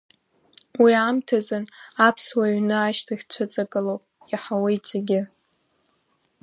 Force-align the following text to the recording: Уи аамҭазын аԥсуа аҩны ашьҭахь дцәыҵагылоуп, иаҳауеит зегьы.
Уи 0.81 0.91
аамҭазын 1.01 1.65
аԥсуа 2.07 2.43
аҩны 2.47 2.75
ашьҭахь 2.77 3.23
дцәыҵагылоуп, 3.27 4.03
иаҳауеит 4.31 4.83
зегьы. 4.91 5.21